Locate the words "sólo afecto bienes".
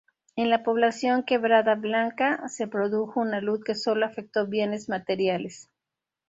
3.75-4.89